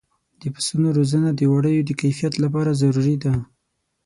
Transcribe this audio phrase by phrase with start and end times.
[0.41, 3.33] د پسونو روزنه د وړیو د کیفیت لپاره ضروري ده.